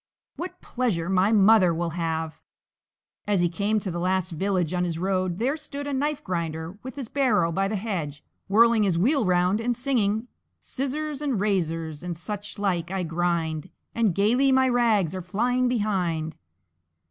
What 0.35 0.59
pleasure 0.63 1.09
my 1.09 1.31
mother 1.31 1.75
will 1.75 1.91
have!" 1.91 2.41
As 3.27 3.41
he 3.41 3.49
came 3.49 3.77
to 3.81 3.91
the 3.91 3.99
last 3.99 4.31
village 4.31 4.73
on 4.73 4.83
his 4.83 4.97
road 4.97 5.37
there 5.37 5.55
stood 5.55 5.85
a 5.85 5.93
Knife 5.93 6.23
grinder, 6.23 6.79
with 6.81 6.95
his 6.95 7.07
barrow 7.07 7.51
by 7.51 7.67
the 7.67 7.75
hedge, 7.75 8.23
whirling 8.47 8.81
his 8.81 8.97
wheel 8.97 9.25
round 9.25 9.61
and 9.61 9.75
singing: 9.77 10.27
"Scissors 10.59 11.21
and 11.21 11.39
razors 11.39 12.01
and 12.01 12.17
such 12.17 12.57
like 12.57 12.89
I 12.89 13.03
grind; 13.03 13.69
And 13.93 14.15
gaily 14.15 14.51
my 14.51 14.67
rags 14.69 15.13
are 15.13 15.21
flying 15.21 15.67
behind." 15.67 16.35